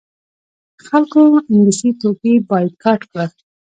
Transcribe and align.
خلکو 0.87 1.21
انګلیسي 1.51 1.89
توکي 1.99 2.33
بایکاټ 2.49 3.01
کړل. 3.11 3.29